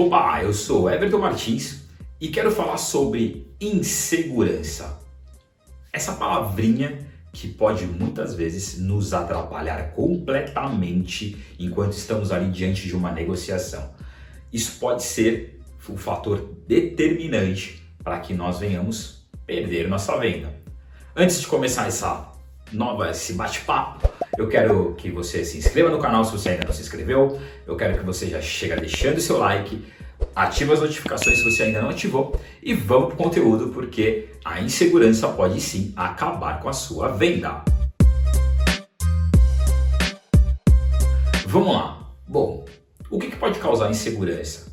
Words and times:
Opa, 0.00 0.44
eu 0.44 0.54
sou 0.54 0.88
Everton 0.88 1.18
Martins 1.18 1.80
e 2.20 2.28
quero 2.28 2.52
falar 2.52 2.76
sobre 2.76 3.52
insegurança. 3.60 4.96
Essa 5.92 6.12
palavrinha 6.12 7.04
que 7.32 7.48
pode 7.48 7.84
muitas 7.84 8.32
vezes 8.32 8.78
nos 8.78 9.12
atrapalhar 9.12 9.90
completamente 9.94 11.36
enquanto 11.58 11.94
estamos 11.94 12.30
ali 12.30 12.48
diante 12.52 12.86
de 12.86 12.94
uma 12.94 13.10
negociação. 13.10 13.92
Isso 14.52 14.78
pode 14.78 15.02
ser 15.02 15.60
um 15.90 15.96
fator 15.96 16.48
determinante 16.68 17.82
para 18.04 18.20
que 18.20 18.32
nós 18.32 18.60
venhamos 18.60 19.28
perder 19.44 19.88
nossa 19.88 20.16
venda. 20.16 20.54
Antes 21.16 21.40
de 21.40 21.48
começar 21.48 21.88
essa 21.88 22.30
nova 22.72 23.10
esse 23.10 23.32
bate-papo, 23.32 24.08
eu 24.38 24.46
quero 24.46 24.94
que 24.96 25.10
você 25.10 25.44
se 25.44 25.58
inscreva 25.58 25.90
no 25.90 25.98
canal 25.98 26.24
se 26.24 26.30
você 26.30 26.50
ainda 26.50 26.64
não 26.64 26.72
se 26.72 26.80
inscreveu. 26.80 27.40
Eu 27.66 27.76
quero 27.76 27.98
que 27.98 28.04
você 28.04 28.28
já 28.28 28.40
chega 28.40 28.76
deixando 28.76 29.20
seu 29.20 29.36
like, 29.36 29.84
ative 30.34 30.72
as 30.72 30.80
notificações 30.80 31.38
se 31.38 31.44
você 31.44 31.64
ainda 31.64 31.82
não 31.82 31.90
ativou 31.90 32.40
e 32.62 32.72
vamos 32.72 33.08
para 33.08 33.14
o 33.14 33.16
conteúdo 33.16 33.70
porque 33.70 34.28
a 34.44 34.60
insegurança 34.60 35.26
pode 35.26 35.60
sim 35.60 35.92
acabar 35.96 36.60
com 36.60 36.68
a 36.68 36.72
sua 36.72 37.08
venda. 37.08 37.64
Vamos 41.44 41.74
lá. 41.74 42.08
Bom, 42.28 42.64
o 43.10 43.18
que, 43.18 43.30
que 43.30 43.36
pode 43.36 43.58
causar 43.58 43.90
insegurança? 43.90 44.72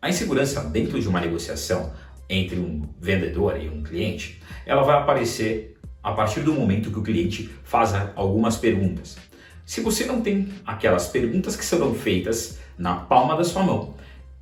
A 0.00 0.08
insegurança 0.08 0.64
dentro 0.64 0.98
de 0.98 1.06
uma 1.06 1.20
negociação 1.20 1.92
entre 2.26 2.58
um 2.58 2.88
vendedor 2.98 3.60
e 3.60 3.68
um 3.68 3.82
cliente, 3.82 4.40
ela 4.64 4.82
vai 4.82 4.96
aparecer 4.96 5.77
a 6.02 6.12
partir 6.12 6.40
do 6.40 6.52
momento 6.52 6.90
que 6.90 6.98
o 6.98 7.02
cliente 7.02 7.50
faz 7.64 7.92
algumas 8.14 8.56
perguntas. 8.56 9.16
Se 9.64 9.80
você 9.80 10.06
não 10.06 10.20
tem 10.20 10.48
aquelas 10.66 11.08
perguntas 11.08 11.54
que 11.54 11.64
serão 11.64 11.94
feitas 11.94 12.58
na 12.78 12.94
palma 12.94 13.36
da 13.36 13.44
sua 13.44 13.62
mão, 13.62 13.94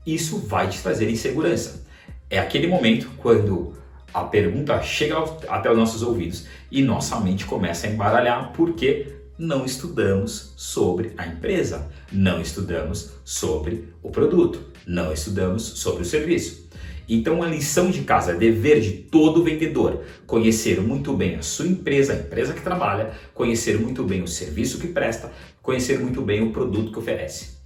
isso 0.06 0.38
vai 0.38 0.69
te 0.69 0.80
trazer 0.80 1.10
insegurança. 1.10 1.84
É 2.30 2.38
aquele 2.38 2.69
momento 2.69 3.10
quando 3.19 3.74
a 4.15 4.23
pergunta 4.24 4.80
chega 4.82 5.18
até 5.48 5.71
os 5.71 5.76
nossos 5.76 6.02
ouvidos 6.02 6.46
e 6.71 6.82
nossa 6.82 7.18
mente 7.21 7.45
começa 7.45 7.87
a 7.87 7.91
embaralhar 7.91 8.52
porque 8.52 9.13
não 9.38 9.65
estudamos 9.65 10.52
sobre 10.57 11.13
a 11.18 11.26
empresa, 11.26 11.91
não 12.10 12.41
estudamos 12.41 13.10
sobre 13.24 13.93
o 14.02 14.10
produto, 14.10 14.60
não 14.87 15.13
estudamos 15.13 15.63
sobre 15.63 16.02
o 16.02 16.07
serviço. 16.07 16.65
Então, 17.09 17.43
a 17.43 17.49
lição 17.49 17.90
de 17.90 18.02
casa, 18.02 18.32
é 18.32 18.35
dever 18.35 18.80
de 18.80 18.90
todo 18.93 19.45
vendedor, 19.45 20.02
conhecer 20.26 20.80
muito 20.80 21.13
bem 21.13 21.37
a 21.37 21.43
sua 21.43 21.66
empresa, 21.66 22.13
a 22.13 22.16
empresa 22.16 22.52
que 22.52 22.60
trabalha, 22.60 23.13
conhecer 23.32 23.79
muito 23.79 24.02
bem 24.02 24.23
o 24.23 24.29
serviço 24.29 24.79
que 24.79 24.88
presta, 24.88 25.32
conhecer 25.63 25.98
muito 25.98 26.21
bem 26.23 26.43
o 26.43 26.51
produto 26.51 26.90
que 26.90 26.98
oferece. 26.98 27.57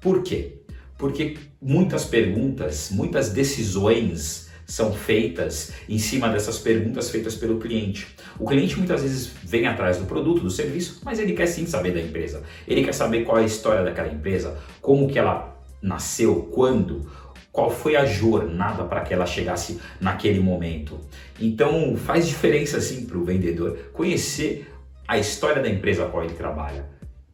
Por 0.00 0.22
quê? 0.22 0.58
Porque 0.98 1.36
muitas 1.60 2.04
perguntas, 2.04 2.90
muitas 2.90 3.30
decisões 3.30 4.50
são 4.70 4.92
feitas 4.92 5.72
em 5.88 5.98
cima 5.98 6.28
dessas 6.28 6.58
perguntas 6.58 7.10
feitas 7.10 7.34
pelo 7.34 7.58
cliente. 7.58 8.06
O 8.38 8.46
cliente 8.46 8.76
muitas 8.76 9.02
vezes 9.02 9.30
vem 9.42 9.66
atrás 9.66 9.96
do 9.96 10.04
produto, 10.04 10.42
do 10.42 10.50
serviço, 10.50 11.00
mas 11.04 11.18
ele 11.18 11.32
quer 11.32 11.46
sim 11.46 11.66
saber 11.66 11.92
da 11.92 12.00
empresa. 12.00 12.42
Ele 12.68 12.84
quer 12.84 12.94
saber 12.94 13.24
qual 13.24 13.38
é 13.38 13.42
a 13.42 13.46
história 13.46 13.82
daquela 13.82 14.12
empresa, 14.12 14.56
como 14.80 15.08
que 15.08 15.18
ela 15.18 15.60
nasceu, 15.82 16.48
quando, 16.52 17.10
qual 17.52 17.70
foi 17.70 17.96
a 17.96 18.04
jornada 18.04 18.84
para 18.84 19.00
que 19.00 19.12
ela 19.12 19.26
chegasse 19.26 19.80
naquele 20.00 20.40
momento. 20.40 21.00
Então 21.40 21.96
faz 21.96 22.26
diferença 22.26 22.80
sim 22.80 23.06
para 23.06 23.18
o 23.18 23.24
vendedor 23.24 23.90
conhecer 23.92 24.72
a 25.06 25.18
história 25.18 25.60
da 25.62 25.68
empresa 25.68 26.04
a 26.04 26.08
qual 26.08 26.24
ele 26.24 26.34
trabalha 26.34 26.86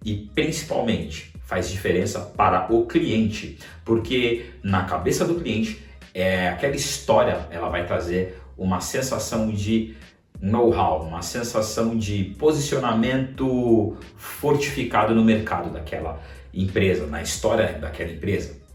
e 0.05 0.15
principalmente 0.35 1.33
faz 1.45 1.69
diferença 1.71 2.21
para 2.21 2.73
o 2.73 2.87
cliente, 2.87 3.59
porque 3.85 4.47
na 4.63 4.85
cabeça 4.85 5.25
do 5.25 5.37
cliente 5.37 5.83
é 6.15 6.49
aquela 6.49 6.75
história, 6.75 7.47
ela 7.51 7.69
vai 7.69 7.87
trazer 7.87 8.41
uma 8.57 8.81
sensação 8.81 9.51
de 9.51 9.95
know-how, 10.41 11.03
uma 11.03 11.23
sensação 11.23 11.97
de 11.97 12.35
posicionamento 12.39 13.97
fortificado 14.17 15.15
no 15.15 15.25
mercado 15.25 15.71
daquela 15.71 16.21
empresa, 16.53 17.07
na 17.07 17.23
história 17.23 17.75
daquela 17.75 18.11
empresa. 18.11 18.66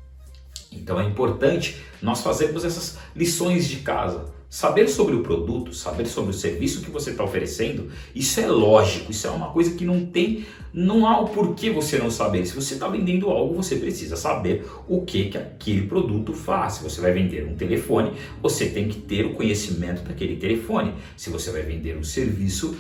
Então 0.72 1.00
é 1.00 1.04
importante 1.04 1.82
nós 2.02 2.22
fazermos 2.22 2.64
essas 2.64 2.98
lições 3.16 3.68
de 3.68 3.78
casa. 3.78 4.34
Saber 4.52 4.90
sobre 4.90 5.16
o 5.16 5.24
produto, 5.24 5.74
saber 5.74 6.06
sobre 6.06 6.32
o 6.32 6.34
serviço 6.34 6.82
que 6.82 6.92
você 6.92 7.12
está 7.12 7.24
oferecendo, 7.24 7.90
isso 8.14 8.38
é 8.38 8.48
lógico, 8.48 9.10
isso 9.10 9.26
é 9.26 9.30
uma 9.30 9.50
coisa 9.50 9.74
que 9.78 9.86
não 9.86 10.06
tem, 10.06 10.46
não 10.74 11.08
há 11.08 11.22
o 11.22 11.30
porquê 11.30 11.70
você 11.70 11.98
não 11.98 12.12
saber. 12.12 12.46
Se 12.46 12.54
você 12.54 12.74
está 12.74 12.90
vendendo 12.90 13.30
algo, 13.30 13.56
você 13.56 13.78
precisa 13.78 14.18
saber 14.18 14.70
o 14.90 15.04
que, 15.04 15.30
que 15.30 15.38
aquele 15.38 15.88
produto 15.88 16.34
faz. 16.34 16.74
Se 16.74 16.84
você 16.84 17.00
vai 17.00 17.14
vender 17.14 17.48
um 17.48 17.56
telefone, 17.56 18.12
você 18.42 18.66
tem 18.66 18.90
que 18.90 19.00
ter 19.00 19.26
o 19.26 19.36
conhecimento 19.36 20.02
daquele 20.04 20.36
telefone. 20.36 20.96
Se 21.16 21.30
você 21.30 21.50
vai 21.50 21.62
vender 21.62 21.98
um 21.98 22.04
serviço, 22.04 22.76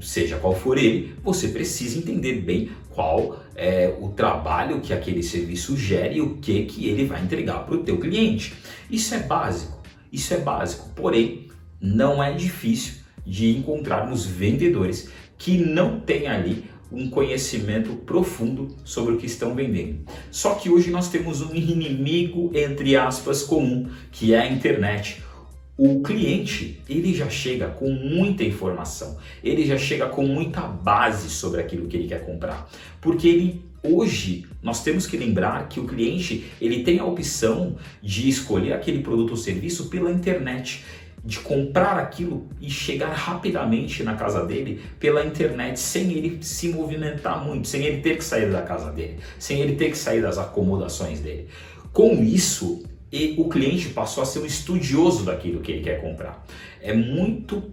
seja 0.00 0.38
qual 0.38 0.54
for 0.54 0.78
ele, 0.78 1.14
você 1.22 1.48
precisa 1.48 1.98
entender 1.98 2.40
bem 2.40 2.70
qual 2.88 3.38
é 3.54 3.94
o 4.00 4.08
trabalho 4.08 4.80
que 4.80 4.94
aquele 4.94 5.22
serviço 5.22 5.76
gera 5.76 6.14
e 6.14 6.22
o 6.22 6.36
que, 6.36 6.64
que 6.64 6.88
ele 6.88 7.04
vai 7.04 7.22
entregar 7.22 7.66
para 7.66 7.74
o 7.74 7.82
teu 7.82 7.98
cliente. 7.98 8.54
Isso 8.90 9.14
é 9.14 9.18
básico, 9.18 9.75
isso 10.12 10.34
é 10.34 10.38
básico, 10.38 10.90
porém 10.94 11.48
não 11.80 12.22
é 12.22 12.32
difícil 12.32 12.94
de 13.24 13.56
encontrarmos 13.56 14.24
vendedores 14.24 15.10
que 15.36 15.58
não 15.58 16.00
têm 16.00 16.26
ali 16.26 16.64
um 16.90 17.10
conhecimento 17.10 17.94
profundo 17.96 18.76
sobre 18.84 19.14
o 19.14 19.18
que 19.18 19.26
estão 19.26 19.54
vendendo. 19.54 20.00
Só 20.30 20.54
que 20.54 20.70
hoje 20.70 20.90
nós 20.90 21.08
temos 21.08 21.42
um 21.42 21.54
inimigo 21.54 22.50
entre 22.54 22.96
aspas 22.96 23.42
comum, 23.42 23.88
que 24.12 24.32
é 24.32 24.40
a 24.40 24.46
internet 24.46 25.22
o 25.76 26.00
cliente 26.02 26.80
ele 26.88 27.12
já 27.14 27.28
chega 27.28 27.68
com 27.68 27.90
muita 27.90 28.42
informação, 28.42 29.18
ele 29.44 29.66
já 29.66 29.76
chega 29.76 30.06
com 30.06 30.26
muita 30.26 30.62
base 30.62 31.28
sobre 31.28 31.60
aquilo 31.60 31.86
que 31.86 31.96
ele 31.96 32.08
quer 32.08 32.24
comprar, 32.24 32.68
porque 33.00 33.28
ele 33.28 33.64
hoje 33.86 34.46
nós 34.62 34.82
temos 34.82 35.06
que 35.06 35.16
lembrar 35.16 35.68
que 35.68 35.78
o 35.78 35.86
cliente 35.86 36.44
ele 36.60 36.82
tem 36.82 36.98
a 36.98 37.04
opção 37.04 37.76
de 38.02 38.28
escolher 38.28 38.72
aquele 38.72 39.02
produto 39.02 39.30
ou 39.30 39.36
serviço 39.36 39.88
pela 39.88 40.10
internet 40.10 40.84
de 41.24 41.40
comprar 41.40 41.98
aquilo 41.98 42.48
e 42.60 42.70
chegar 42.70 43.12
rapidamente 43.12 44.02
na 44.04 44.14
casa 44.14 44.46
dele 44.46 44.80
pela 45.00 45.24
internet, 45.26 45.78
sem 45.80 46.12
ele 46.12 46.38
se 46.40 46.68
movimentar 46.68 47.44
muito, 47.44 47.66
sem 47.66 47.84
ele 47.84 48.00
ter 48.00 48.16
que 48.16 48.24
sair 48.24 48.50
da 48.50 48.62
casa 48.62 48.92
dele, 48.92 49.18
sem 49.38 49.60
ele 49.60 49.74
ter 49.74 49.90
que 49.90 49.98
sair 49.98 50.22
das 50.22 50.38
acomodações 50.38 51.18
dele. 51.18 51.48
Com 51.92 52.22
isso, 52.22 52.84
o 53.36 53.48
cliente 53.48 53.88
passou 53.88 54.22
a 54.22 54.26
ser 54.26 54.38
um 54.38 54.46
estudioso 54.46 55.24
daquilo 55.24 55.60
que 55.60 55.72
ele 55.72 55.82
quer 55.82 56.00
comprar. 56.00 56.44
É 56.80 56.94
muito 56.94 57.72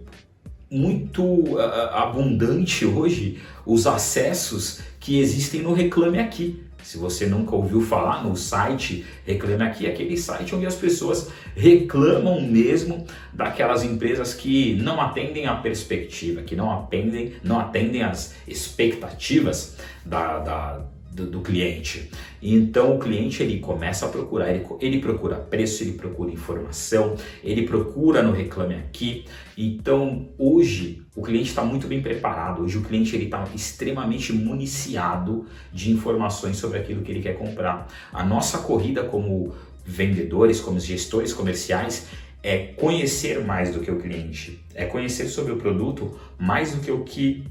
muito 0.74 1.22
uh, 1.22 1.60
abundante 1.92 2.84
hoje 2.84 3.38
os 3.64 3.86
acessos 3.86 4.80
que 4.98 5.20
existem 5.20 5.62
no 5.62 5.72
Reclame 5.72 6.18
Aqui. 6.18 6.62
Se 6.82 6.98
você 6.98 7.26
nunca 7.26 7.56
ouviu 7.56 7.80
falar 7.80 8.22
no 8.22 8.36
site 8.36 9.06
Reclame 9.24 9.62
Aqui, 9.62 9.86
é 9.86 9.90
aquele 9.90 10.16
site 10.18 10.54
onde 10.54 10.66
as 10.66 10.74
pessoas 10.74 11.30
reclamam 11.56 12.42
mesmo 12.42 13.06
daquelas 13.32 13.82
empresas 13.82 14.34
que 14.34 14.74
não 14.74 15.00
atendem 15.00 15.46
a 15.46 15.54
perspectiva, 15.54 16.42
que 16.42 16.54
não 16.54 16.70
atendem, 16.70 17.32
não 17.42 17.58
atendem 17.58 18.02
as 18.02 18.34
expectativas 18.46 19.76
da, 20.04 20.40
da 20.40 20.84
do, 21.14 21.26
do, 21.26 21.40
cliente. 21.40 22.10
Então 22.42 22.96
o 22.96 22.98
cliente 22.98 23.40
ele 23.40 23.60
começa 23.60 24.04
a 24.04 24.08
procurar, 24.08 24.52
ele, 24.52 24.66
ele 24.80 24.98
procura 24.98 25.36
preço, 25.36 25.84
ele 25.84 25.92
procura 25.92 26.32
informação, 26.32 27.14
ele 27.42 27.62
procura 27.62 28.20
no 28.20 28.32
Reclame 28.32 28.74
Aqui. 28.74 29.24
Então 29.56 30.28
hoje 30.36 31.02
o 31.14 31.22
cliente 31.22 31.50
está 31.50 31.64
muito 31.64 31.86
bem 31.86 32.02
preparado, 32.02 32.62
hoje 32.62 32.78
o 32.78 32.82
cliente 32.82 33.14
ele 33.14 33.26
está 33.26 33.48
extremamente 33.54 34.32
municiado 34.32 35.46
de 35.72 35.92
informações 35.92 36.56
sobre 36.56 36.78
aquilo 36.78 37.02
que 37.02 37.12
ele 37.12 37.22
quer 37.22 37.38
comprar. 37.38 37.86
A 38.12 38.24
nossa 38.24 38.58
corrida 38.58 39.04
como 39.04 39.54
vendedores, 39.86 40.60
como 40.60 40.80
gestores 40.80 41.32
comerciais, 41.32 42.08
é 42.42 42.58
conhecer 42.58 43.42
mais 43.44 43.72
do 43.72 43.80
que 43.80 43.90
o 43.90 43.98
cliente, 43.98 44.60
é 44.74 44.84
conhecer 44.84 45.28
sobre 45.28 45.52
o 45.52 45.56
produto 45.56 46.18
mais 46.38 46.72
do 46.72 46.80
que 46.80 46.90
o 46.90 47.04
que 47.04 47.44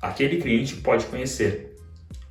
aquele 0.00 0.38
cliente 0.38 0.76
pode 0.76 1.04
conhecer. 1.06 1.71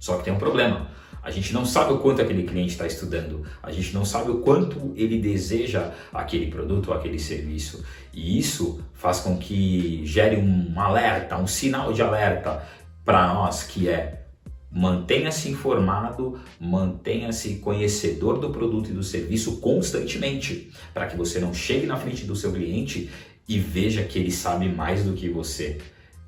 Só 0.02 0.18
que 0.18 0.24
tem 0.24 0.34
um 0.34 0.40
problema. 0.40 0.90
A 1.22 1.30
gente 1.30 1.54
não 1.54 1.64
sabe 1.64 1.94
o 1.94 2.00
quanto 2.00 2.20
aquele 2.20 2.42
cliente 2.42 2.72
está 2.72 2.88
estudando, 2.88 3.46
a 3.62 3.72
gente 3.72 3.94
não 3.94 4.04
sabe 4.04 4.32
o 4.32 4.40
quanto 4.40 4.92
ele 4.96 5.20
deseja 5.20 5.92
aquele 6.12 6.48
produto 6.48 6.88
ou 6.88 6.96
aquele 6.96 7.20
serviço. 7.20 7.86
E 8.12 8.40
isso 8.40 8.84
faz 8.96 9.20
com 9.20 9.38
que 9.38 10.02
gere 10.04 10.38
um 10.38 10.74
alerta, 10.80 11.38
um 11.38 11.46
sinal 11.46 11.94
de 11.94 12.02
alerta 12.02 12.68
para 13.06 13.32
nós 13.32 13.62
que 13.62 13.88
é 13.88 14.26
mantenha-se 14.72 15.50
informado, 15.50 16.40
mantenha-se 16.60 17.56
conhecedor 17.58 18.40
do 18.40 18.50
produto 18.50 18.90
e 18.90 18.94
do 18.94 19.04
serviço 19.04 19.58
constantemente, 19.58 20.72
para 20.94 21.06
que 21.06 21.16
você 21.16 21.40
não 21.40 21.54
chegue 21.54 21.86
na 21.86 21.98
frente 21.98 22.26
do 22.26 22.36
seu 22.36 22.52
cliente 22.52 23.12
e 23.48 23.60
veja 23.60 24.02
que 24.02 24.18
ele 24.18 24.32
sabe 24.32 24.68
mais 24.70 25.04
do 25.04 25.14
que 25.14 25.30
você. 25.30 25.78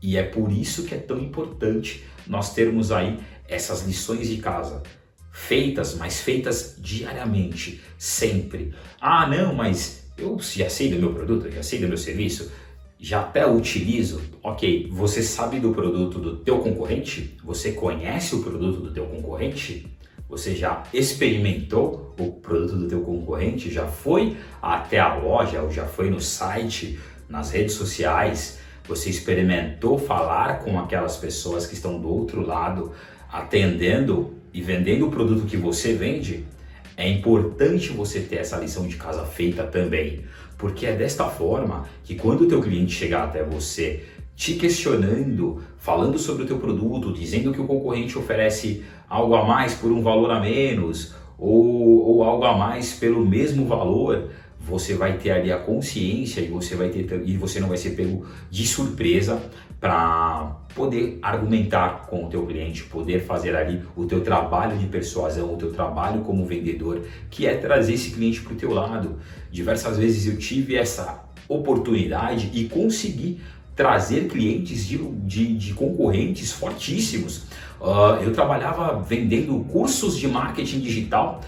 E 0.02 0.18
é 0.18 0.24
por 0.24 0.52
isso 0.52 0.84
que 0.84 0.94
é 0.94 0.98
tão 0.98 1.18
importante 1.18 2.04
nós 2.28 2.54
termos 2.54 2.92
aí 2.92 3.18
essas 3.48 3.84
lições 3.84 4.28
de 4.28 4.38
casa. 4.38 4.82
feitas, 5.34 5.96
mas 5.96 6.22
feitas 6.22 6.76
diariamente, 6.78 7.82
sempre. 7.98 8.72
Ah, 9.02 9.28
não, 9.28 9.54
mas 9.56 10.04
eu 10.16 10.38
já 10.40 10.70
sei 10.70 10.90
do 10.90 11.00
meu 11.00 11.12
produto, 11.12 11.50
já 11.50 11.64
sei 11.64 11.80
do 11.80 11.88
meu 11.88 11.98
serviço, 11.98 12.52
já 13.00 13.22
até 13.22 13.46
utilizo. 13.46 14.22
Ok, 14.44 14.88
você 14.92 15.24
sabe 15.24 15.60
do 15.60 15.74
produto 15.74 16.20
do 16.20 16.38
teu 16.38 16.60
concorrente? 16.60 17.36
Você 17.44 17.72
conhece 17.72 18.36
o 18.36 18.44
produto 18.44 18.80
do 18.80 18.94
teu 18.94 19.08
concorrente? 19.08 19.88
Você 20.30 20.56
já 20.56 20.84
experimentou 20.94 22.14
o 22.18 22.32
produto 22.32 22.76
do 22.76 22.88
teu 22.88 23.02
concorrente? 23.02 23.72
Já 23.72 23.88
foi 23.88 24.38
até 24.62 25.00
a 25.00 25.16
loja 25.16 25.62
ou 25.62 25.72
já 25.72 25.86
foi 25.86 26.10
no 26.10 26.22
site, 26.22 27.00
nas 27.28 27.52
redes 27.52 27.74
sociais? 27.74 28.60
Você 28.88 29.10
experimentou 29.10 29.98
falar 29.98 30.60
com 30.60 30.80
aquelas 30.80 31.18
pessoas 31.18 31.66
que 31.66 31.74
estão 31.74 32.00
do 32.00 32.10
outro 32.10 32.46
lado, 32.46 32.92
atendendo 33.34 34.36
e 34.54 34.62
vendendo 34.62 35.08
o 35.08 35.10
produto 35.10 35.48
que 35.48 35.58
você 35.58 35.94
vende? 35.94 36.46
É 36.96 37.10
importante 37.10 37.90
você 37.90 38.20
ter 38.20 38.36
essa 38.36 38.58
lição 38.58 38.88
de 38.88 38.96
casa 38.96 39.26
feita 39.26 39.64
também, 39.64 40.22
porque 40.56 40.86
é 40.86 40.96
desta 40.96 41.26
forma 41.26 41.88
que 42.04 42.14
quando 42.14 42.42
o 42.42 42.48
teu 42.48 42.62
cliente 42.62 42.94
chegar 42.94 43.24
até 43.24 43.44
você 43.44 44.04
te 44.36 44.54
questionando, 44.54 45.62
falando 45.80 46.20
sobre 46.20 46.44
o 46.44 46.46
teu 46.46 46.60
produto, 46.60 47.12
dizendo 47.12 47.52
que 47.52 47.60
o 47.60 47.66
concorrente 47.66 48.18
oferece 48.18 48.84
algo 49.10 49.34
a 49.34 49.44
mais 49.44 49.74
por 49.74 49.92
um 49.92 50.04
valor 50.04 50.30
a 50.30 50.40
menos 50.40 51.16
ou, 51.38 52.06
ou 52.08 52.24
algo 52.24 52.46
a 52.46 52.56
mais 52.56 52.94
pelo 52.94 53.26
mesmo 53.26 53.66
valor, 53.66 54.30
você 54.66 54.96
vai 54.96 55.18
ter 55.18 55.32
ali 55.32 55.52
a 55.52 55.58
consciência 55.58 56.40
e 56.40 56.48
você 56.48 56.76
vai 56.76 56.90
ter 56.90 57.22
e 57.26 57.36
você 57.36 57.60
não 57.60 57.68
vai 57.68 57.78
ser 57.78 57.92
pego 57.92 58.26
de 58.50 58.66
surpresa 58.66 59.42
para 59.80 60.56
poder 60.74 61.20
argumentar 61.22 62.08
com 62.08 62.26
o 62.26 62.30
teu 62.30 62.46
cliente, 62.46 62.84
poder 62.86 63.26
fazer 63.26 63.54
ali 63.54 63.82
o 63.98 64.06
teu 64.06 64.22
trabalho 64.22 64.78
de 64.78 64.86
persuasão, 64.86 65.54
o 65.54 65.58
teu 65.58 65.74
trabalho 65.74 66.22
como 66.22 66.46
vendedor, 66.46 67.02
que 67.30 67.46
é 67.46 67.58
trazer 67.58 67.96
esse 67.96 68.12
cliente 68.12 68.40
para 68.42 68.54
o 68.54 68.56
teu 68.56 68.74
lado. 68.74 69.20
Diversas 69.52 69.98
vezes 69.98 70.26
eu 70.26 70.38
tive 70.38 70.78
essa 70.78 71.26
oportunidade 71.50 72.50
e 72.54 72.70
consegui 72.70 73.42
trazer 73.76 74.30
clientes 74.30 74.88
de, 74.88 74.98
de, 74.98 75.58
de 75.58 75.74
concorrentes 75.74 76.54
fortíssimos. 76.54 77.44
Uh, 77.82 78.24
eu 78.24 78.32
trabalhava 78.32 79.02
vendendo 79.02 79.60
cursos 79.66 80.18
de 80.18 80.28
marketing 80.30 80.80
digital 80.80 81.42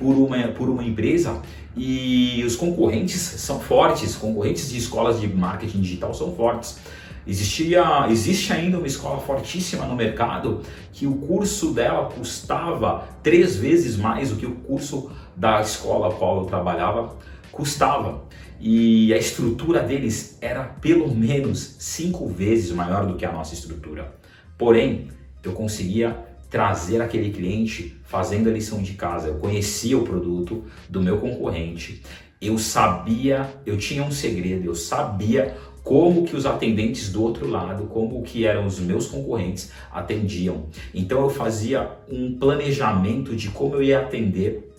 por 0.00 0.16
uma, 0.16 0.48
por 0.48 0.70
uma 0.70 0.82
empresa 0.82 1.42
e 1.76 2.42
os 2.44 2.56
concorrentes 2.56 3.20
são 3.20 3.60
fortes, 3.60 4.16
concorrentes 4.16 4.70
de 4.70 4.78
escolas 4.78 5.20
de 5.20 5.28
marketing 5.28 5.82
digital 5.82 6.14
são 6.14 6.34
fortes. 6.34 6.78
Existia, 7.26 8.06
existe 8.08 8.50
ainda 8.50 8.78
uma 8.78 8.86
escola 8.86 9.20
fortíssima 9.20 9.84
no 9.84 9.94
mercado 9.94 10.62
que 10.90 11.06
o 11.06 11.16
curso 11.16 11.74
dela 11.74 12.06
custava 12.06 13.06
três 13.22 13.56
vezes 13.56 13.96
mais 13.96 14.30
do 14.30 14.36
que 14.36 14.46
o 14.46 14.52
curso 14.52 15.10
da 15.36 15.60
escola 15.60 16.16
eu 16.18 16.46
trabalhava 16.46 17.14
custava 17.52 18.22
e 18.58 19.12
a 19.12 19.18
estrutura 19.18 19.82
deles 19.82 20.38
era 20.40 20.64
pelo 20.64 21.14
menos 21.14 21.76
cinco 21.78 22.26
vezes 22.26 22.72
maior 22.72 23.06
do 23.06 23.16
que 23.16 23.24
a 23.24 23.32
nossa 23.32 23.54
estrutura. 23.54 24.14
Porém, 24.56 25.08
eu 25.42 25.52
conseguia 25.52 26.29
trazer 26.50 27.00
aquele 27.00 27.30
cliente 27.30 27.96
fazendo 28.04 28.48
a 28.48 28.52
lição 28.52 28.82
de 28.82 28.94
casa. 28.94 29.28
Eu 29.28 29.36
conhecia 29.36 29.96
o 29.96 30.02
produto 30.02 30.64
do 30.88 31.00
meu 31.00 31.18
concorrente, 31.18 32.02
eu 32.40 32.58
sabia, 32.58 33.48
eu 33.64 33.76
tinha 33.76 34.02
um 34.02 34.10
segredo, 34.10 34.66
eu 34.66 34.74
sabia 34.74 35.56
como 35.84 36.24
que 36.24 36.36
os 36.36 36.44
atendentes 36.44 37.10
do 37.10 37.22
outro 37.22 37.48
lado, 37.48 37.84
como 37.84 38.22
que 38.22 38.44
eram 38.44 38.66
os 38.66 38.78
meus 38.78 39.06
concorrentes 39.06 39.70
atendiam. 39.90 40.66
Então 40.94 41.20
eu 41.20 41.30
fazia 41.30 41.90
um 42.10 42.36
planejamento 42.36 43.34
de 43.34 43.48
como 43.48 43.76
eu 43.76 43.82
ia 43.82 44.00
atender 44.00 44.70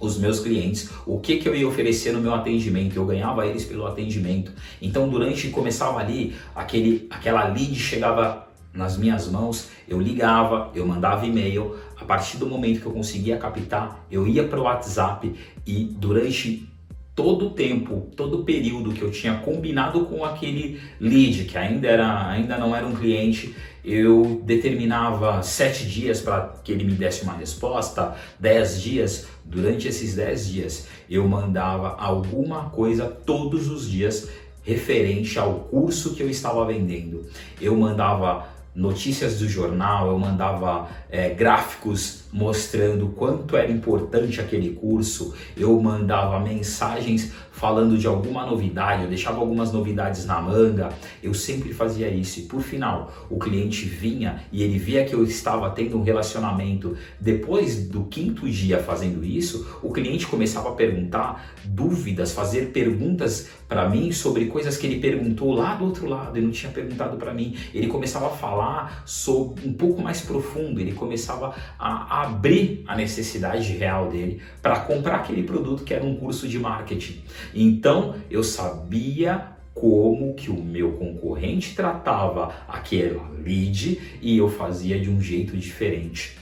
os 0.00 0.18
meus 0.18 0.40
clientes, 0.40 0.88
o 1.06 1.18
que, 1.18 1.36
que 1.36 1.48
eu 1.48 1.54
ia 1.54 1.68
oferecer 1.68 2.12
no 2.12 2.20
meu 2.20 2.34
atendimento, 2.34 2.96
eu 2.96 3.04
ganhava 3.04 3.46
eles 3.46 3.66
pelo 3.66 3.86
atendimento. 3.86 4.50
Então, 4.80 5.06
durante 5.08 5.48
começava 5.48 5.98
ali, 5.98 6.34
aquele, 6.54 7.06
aquela 7.10 7.44
lead 7.48 7.74
chegava 7.74 8.49
nas 8.72 8.96
minhas 8.96 9.28
mãos, 9.28 9.68
eu 9.88 10.00
ligava, 10.00 10.70
eu 10.74 10.86
mandava 10.86 11.26
e-mail. 11.26 11.76
A 11.96 12.04
partir 12.04 12.38
do 12.38 12.46
momento 12.46 12.80
que 12.80 12.86
eu 12.86 12.92
conseguia 12.92 13.36
captar, 13.36 14.06
eu 14.10 14.26
ia 14.26 14.44
para 14.44 14.58
o 14.58 14.62
WhatsApp 14.62 15.34
e 15.66 15.84
durante 15.84 16.68
todo 17.14 17.48
o 17.48 17.50
tempo, 17.50 18.08
todo 18.16 18.40
o 18.40 18.44
período 18.44 18.92
que 18.92 19.02
eu 19.02 19.10
tinha 19.10 19.34
combinado 19.34 20.06
com 20.06 20.24
aquele 20.24 20.80
lead, 20.98 21.44
que 21.44 21.58
ainda, 21.58 21.86
era, 21.86 22.28
ainda 22.28 22.56
não 22.56 22.74
era 22.74 22.86
um 22.86 22.94
cliente, 22.94 23.54
eu 23.84 24.40
determinava 24.44 25.42
sete 25.42 25.86
dias 25.86 26.20
para 26.20 26.54
que 26.64 26.72
ele 26.72 26.84
me 26.84 26.92
desse 26.92 27.22
uma 27.24 27.34
resposta, 27.34 28.14
dez 28.38 28.80
dias. 28.80 29.26
Durante 29.44 29.88
esses 29.88 30.14
dez 30.14 30.48
dias, 30.48 30.86
eu 31.10 31.26
mandava 31.26 31.96
alguma 31.98 32.70
coisa 32.70 33.06
todos 33.06 33.68
os 33.68 33.90
dias 33.90 34.30
referente 34.62 35.38
ao 35.38 35.54
curso 35.70 36.14
que 36.14 36.22
eu 36.22 36.30
estava 36.30 36.64
vendendo. 36.64 37.26
Eu 37.60 37.76
mandava 37.76 38.46
notícias 38.80 39.38
do 39.38 39.48
jornal, 39.48 40.08
eu 40.08 40.18
mandava 40.18 40.88
é, 41.10 41.28
gráficos 41.28 42.20
mostrando 42.32 43.08
quanto 43.08 43.56
era 43.56 43.70
importante 43.70 44.40
aquele 44.40 44.70
curso, 44.70 45.34
eu 45.56 45.78
mandava 45.80 46.38
mensagens 46.40 47.32
falando 47.50 47.98
de 47.98 48.06
alguma 48.06 48.46
novidade, 48.46 49.02
eu 49.02 49.08
deixava 49.08 49.38
algumas 49.38 49.72
novidades 49.72 50.24
na 50.24 50.40
manga, 50.40 50.90
eu 51.22 51.34
sempre 51.34 51.74
fazia 51.74 52.08
isso. 52.08 52.40
E 52.40 52.42
por 52.44 52.62
final, 52.62 53.12
o 53.28 53.38
cliente 53.38 53.84
vinha 53.84 54.44
e 54.50 54.62
ele 54.62 54.78
via 54.78 55.04
que 55.04 55.12
eu 55.12 55.24
estava 55.24 55.68
tendo 55.70 55.98
um 55.98 56.02
relacionamento. 56.02 56.96
Depois 57.20 57.88
do 57.88 58.04
quinto 58.04 58.48
dia 58.48 58.78
fazendo 58.78 59.22
isso, 59.24 59.78
o 59.82 59.92
cliente 59.92 60.26
começava 60.26 60.70
a 60.70 60.72
perguntar 60.72 61.52
dúvidas, 61.64 62.32
fazer 62.32 62.66
perguntas 62.66 63.50
para 63.68 63.88
mim 63.88 64.10
sobre 64.10 64.46
coisas 64.46 64.76
que 64.76 64.86
ele 64.86 64.98
perguntou 64.98 65.52
lá 65.52 65.74
do 65.74 65.84
outro 65.84 66.08
lado 66.08 66.38
e 66.38 66.40
não 66.40 66.50
tinha 66.50 66.72
perguntado 66.72 67.16
para 67.16 67.34
mim. 67.34 67.54
Ele 67.74 67.88
começava 67.88 68.26
a 68.26 68.30
falar 68.30 68.69
sobre 69.04 69.66
um 69.66 69.72
pouco 69.72 70.00
mais 70.00 70.20
profundo, 70.20 70.80
ele 70.80 70.92
começava 70.92 71.54
a, 71.78 72.18
a 72.18 72.22
abrir 72.24 72.84
a 72.86 72.96
necessidade 72.96 73.72
real 73.72 74.08
dele 74.10 74.40
para 74.62 74.80
comprar 74.80 75.16
aquele 75.16 75.42
produto 75.42 75.84
que 75.84 75.94
era 75.94 76.04
um 76.04 76.16
curso 76.16 76.46
de 76.48 76.58
marketing. 76.58 77.22
Então 77.54 78.14
eu 78.30 78.42
sabia 78.42 79.46
como 79.74 80.34
que 80.34 80.50
o 80.50 80.62
meu 80.62 80.92
concorrente 80.92 81.74
tratava 81.74 82.54
aquela 82.68 83.30
lead 83.42 84.00
e 84.20 84.36
eu 84.36 84.48
fazia 84.50 85.00
de 85.00 85.08
um 85.08 85.20
jeito 85.20 85.56
diferente. 85.56 86.36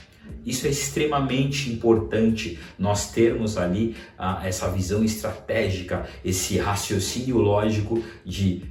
Isso 0.45 0.67
é 0.67 0.69
extremamente 0.69 1.71
importante, 1.71 2.57
nós 2.77 3.11
termos 3.11 3.57
ali 3.57 3.95
ah, 4.17 4.41
essa 4.43 4.69
visão 4.69 5.03
estratégica, 5.03 6.07
esse 6.23 6.57
raciocínio 6.57 7.37
lógico 7.37 8.01
de 8.25 8.63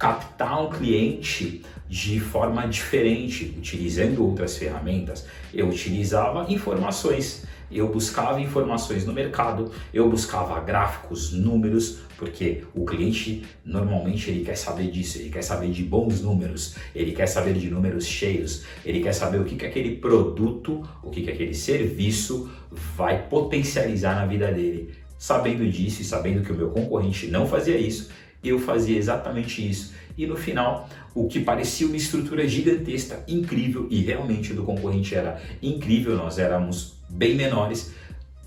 captar 0.00 0.64
um 0.64 0.70
cliente 0.70 1.62
de 1.88 2.18
forma 2.18 2.66
diferente, 2.66 3.54
utilizando 3.56 4.24
outras 4.24 4.56
ferramentas. 4.56 5.26
Eu 5.54 5.68
utilizava 5.68 6.50
informações 6.52 7.46
eu 7.70 7.88
buscava 7.88 8.40
informações 8.40 9.06
no 9.06 9.12
mercado, 9.12 9.70
eu 9.94 10.10
buscava 10.10 10.58
gráficos, 10.60 11.32
números, 11.32 12.00
porque 12.18 12.64
o 12.74 12.84
cliente 12.84 13.44
normalmente 13.64 14.28
ele 14.28 14.44
quer 14.44 14.56
saber 14.56 14.90
disso, 14.90 15.18
ele 15.18 15.30
quer 15.30 15.42
saber 15.42 15.70
de 15.70 15.84
bons 15.84 16.20
números, 16.20 16.74
ele 16.94 17.12
quer 17.12 17.28
saber 17.28 17.54
de 17.54 17.70
números 17.70 18.04
cheios, 18.04 18.64
ele 18.84 19.00
quer 19.00 19.12
saber 19.12 19.40
o 19.40 19.44
que, 19.44 19.54
que 19.54 19.64
aquele 19.64 19.96
produto, 19.96 20.82
o 21.02 21.10
que, 21.10 21.22
que 21.22 21.30
aquele 21.30 21.54
serviço 21.54 22.50
vai 22.96 23.28
potencializar 23.28 24.16
na 24.16 24.26
vida 24.26 24.50
dele. 24.50 24.92
Sabendo 25.16 25.68
disso 25.70 26.02
e 26.02 26.04
sabendo 26.04 26.42
que 26.42 26.50
o 26.50 26.56
meu 26.56 26.70
concorrente 26.70 27.28
não 27.28 27.46
fazia 27.46 27.76
isso, 27.76 28.10
eu 28.42 28.58
fazia 28.58 28.96
exatamente 28.96 29.68
isso. 29.68 29.92
E 30.16 30.26
no 30.26 30.36
final, 30.36 30.88
o 31.14 31.28
que 31.28 31.40
parecia 31.40 31.86
uma 31.86 31.96
estrutura 31.96 32.46
gigantesca, 32.46 33.24
incrível, 33.26 33.86
e 33.90 34.00
realmente 34.00 34.52
do 34.52 34.62
concorrente 34.62 35.14
era 35.14 35.40
incrível, 35.62 36.16
nós 36.16 36.38
éramos 36.38 36.94
bem 37.08 37.34
menores, 37.34 37.92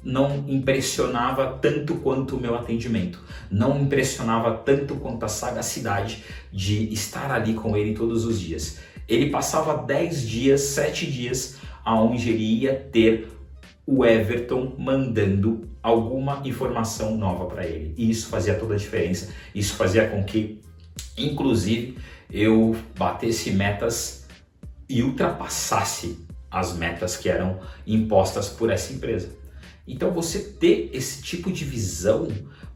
não 0.04 0.44
impressionava 0.48 1.58
tanto 1.62 1.96
quanto 1.96 2.36
o 2.36 2.40
meu 2.40 2.56
atendimento, 2.56 3.20
não 3.50 3.82
impressionava 3.82 4.58
tanto 4.58 4.96
quanto 4.96 5.24
a 5.24 5.30
sagacidade 5.30 6.24
de 6.52 6.94
estar 6.94 7.32
ali 7.32 7.54
com 7.54 7.78
ele 7.78 7.94
todos 7.94 8.26
os 8.26 8.40
dias. 8.40 8.80
Ele 9.08 9.30
passava 9.30 9.82
10 9.84 10.28
dias, 10.28 10.62
7 10.62 11.10
dias, 11.10 11.58
aonde 11.86 12.30
ele 12.30 12.44
ia 12.62 12.74
ter 12.74 13.30
o 13.86 14.06
Everton 14.06 14.76
mandando 14.78 15.70
alguma 15.82 16.42
informação 16.46 17.18
nova 17.18 17.46
para 17.46 17.66
ele. 17.66 17.94
E 17.98 18.10
isso 18.10 18.28
fazia 18.28 18.56
toda 18.56 18.76
a 18.76 18.78
diferença. 18.78 19.34
Isso 19.54 19.76
fazia 19.76 20.08
com 20.08 20.24
que, 20.24 20.62
inclusive, 21.18 21.98
eu 22.32 22.76
batesse 22.98 23.52
metas 23.52 24.26
e 24.88 25.04
ultrapassasse 25.04 26.26
as 26.50 26.74
metas 26.78 27.18
que 27.18 27.30
eram 27.30 27.60
impostas 27.86 28.48
por 28.48 28.70
essa 28.70 28.94
empresa. 28.94 29.36
Então, 29.88 30.12
você 30.12 30.40
ter 30.40 30.90
esse 30.94 31.22
tipo 31.22 31.52
de 31.52 31.66
visão, 31.66 32.30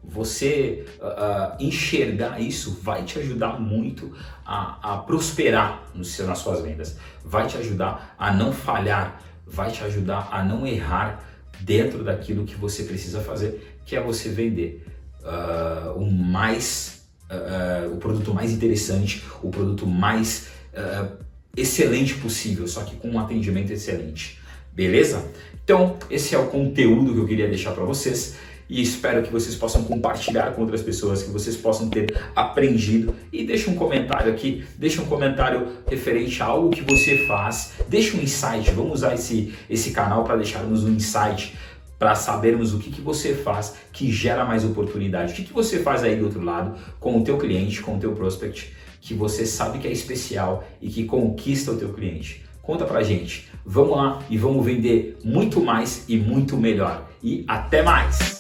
você 0.04 0.86
uh, 1.00 1.64
enxergar 1.64 2.42
isso, 2.42 2.80
vai 2.82 3.04
te 3.04 3.20
ajudar 3.20 3.60
muito 3.60 4.14
a, 4.46 4.96
a 4.96 4.98
prosperar 4.98 5.84
seu, 6.04 6.28
nas 6.28 6.40
suas 6.40 6.62
vendas, 6.62 6.98
vai 7.24 7.48
te 7.48 7.58
ajudar 7.58 8.16
a 8.18 8.34
não 8.34 8.52
falhar 8.52 9.22
vai 9.50 9.72
te 9.72 9.84
ajudar 9.84 10.30
a 10.32 10.44
não 10.44 10.66
errar 10.66 11.24
dentro 11.60 12.04
daquilo 12.04 12.46
que 12.46 12.56
você 12.56 12.84
precisa 12.84 13.22
fazer, 13.22 13.80
que 13.86 13.96
é 13.96 14.02
você 14.02 14.30
vender 14.30 14.86
uh, 15.24 15.98
o 15.98 16.12
mais 16.12 16.98
uh, 17.30 17.94
o 17.94 17.98
produto 17.98 18.34
mais 18.34 18.52
interessante, 18.52 19.24
o 19.42 19.50
produto 19.50 19.86
mais 19.86 20.48
uh, 20.74 21.12
excelente 21.56 22.16
possível, 22.16 22.68
só 22.68 22.84
que 22.84 22.96
com 22.96 23.10
um 23.10 23.20
atendimento 23.20 23.72
excelente. 23.72 24.40
Beleza? 24.72 25.26
Então, 25.64 25.98
esse 26.10 26.36
é 26.36 26.38
o 26.38 26.48
conteúdo 26.48 27.14
que 27.14 27.20
eu 27.20 27.28
queria 27.28 27.48
deixar 27.48 27.72
para 27.72 27.84
vocês 27.84 28.36
e 28.70 28.82
espero 28.82 29.24
que 29.24 29.32
vocês 29.32 29.56
possam 29.56 29.84
compartilhar 29.84 30.52
com 30.52 30.62
outras 30.62 30.82
pessoas, 30.82 31.24
que 31.24 31.30
vocês 31.30 31.56
possam 31.56 31.90
ter 31.90 32.16
aprendido 32.36 33.14
e 33.32 33.46
deixa 33.46 33.70
um 33.70 33.76
comentário 33.76 34.32
aqui, 34.32 34.66
deixa 34.78 35.02
um 35.02 35.06
comentário 35.06 35.68
referente 35.88 36.42
a 36.42 36.46
algo 36.46 36.70
que 36.70 36.82
você 36.82 37.26
faz, 37.26 37.74
deixa 37.88 38.18
um 38.18 38.22
insight, 38.22 38.72
vamos 38.72 38.94
usar 38.94 39.14
esse, 39.14 39.54
esse 39.70 39.92
canal 39.92 40.24
para 40.24 40.36
deixarmos 40.36 40.84
um 40.84 40.94
insight 40.94 41.58
para 41.98 42.14
sabermos 42.14 42.74
o 42.74 42.80
que, 42.80 42.92
que 42.92 43.02
você 43.02 43.34
faz 43.34 43.76
que 43.92 44.12
gera 44.12 44.46
mais 44.46 44.64
oportunidade, 44.64 45.34
o 45.34 45.36
que, 45.36 45.44
que 45.46 45.54
você 45.54 45.80
faz 45.80 46.04
aí 46.04 46.16
do 46.16 46.26
outro 46.26 46.44
lado 46.44 46.78
com 47.00 47.18
o 47.18 47.24
teu 47.24 47.38
cliente, 47.38 47.82
com 47.82 47.96
o 47.96 48.00
teu 48.00 48.14
prospect, 48.14 48.72
que 49.02 49.14
você 49.14 49.46
sabe 49.46 49.80
que 49.80 49.88
é 49.88 49.92
especial 49.92 50.68
e 50.82 50.90
que 50.90 51.06
conquista 51.06 51.72
o 51.72 51.78
teu 51.78 51.94
cliente. 51.94 52.46
Conta 52.62 52.86
pra 52.86 53.02
gente. 53.02 53.48
Vamos 53.66 53.96
lá 53.96 54.22
e 54.30 54.38
vamos 54.38 54.66
vender 54.66 55.18
muito 55.24 55.62
mais 55.62 56.04
e 56.08 56.18
muito 56.18 56.58
melhor. 56.58 57.10
E 57.24 57.46
até 57.48 57.82
mais! 57.82 58.37